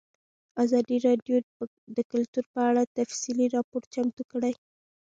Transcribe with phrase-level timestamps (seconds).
[0.63, 1.35] ازادي راډیو
[1.95, 4.53] د کلتور په اړه تفصیلي راپور چمتو کړی.